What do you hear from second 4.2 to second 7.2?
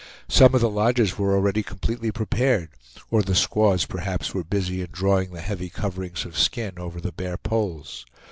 were busy in drawing the heavy coverings of skin over the